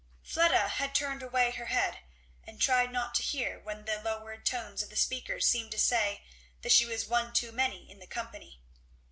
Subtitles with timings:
[0.23, 1.99] Fleda had turned away her head
[2.43, 6.23] and tried not to hear when the lowered tones of the speakers seemed to say
[6.63, 8.59] that she was one too many in the company.